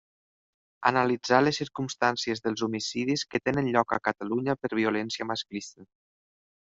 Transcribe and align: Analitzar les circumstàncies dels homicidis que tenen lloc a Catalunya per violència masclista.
Analitzar 0.89 1.41
les 1.43 1.59
circumstàncies 1.61 2.41
dels 2.47 2.63
homicidis 2.69 3.25
que 3.35 3.43
tenen 3.51 3.69
lloc 3.75 3.95
a 3.99 4.01
Catalunya 4.09 4.57
per 4.63 4.73
violència 4.81 5.29
masclista. 5.35 5.87